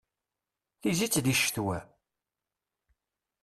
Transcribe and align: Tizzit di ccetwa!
Tizzit 0.81 1.15
di 1.23 1.35
ccetwa! 1.39 1.77